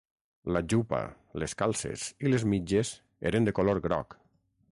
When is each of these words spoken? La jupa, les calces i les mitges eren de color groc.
La 0.55 0.61
jupa, 0.73 1.01
les 1.43 1.53
calces 1.59 2.07
i 2.27 2.33
les 2.35 2.47
mitges 2.53 2.93
eren 3.33 3.49
de 3.51 3.57
color 3.61 3.83
groc. 3.87 4.19